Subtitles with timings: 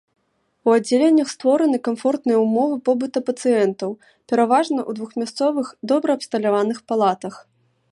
[0.69, 3.89] У аддзяленнях створаны камфортныя ўмовы побыта пацыентаў,
[4.33, 7.35] пераважна ў двухмясцовых добра абсталяваных палатах.